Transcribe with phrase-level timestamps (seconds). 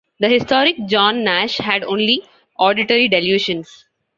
[0.19, 2.23] The historic John Nash had only
[2.57, 3.85] auditory delusions.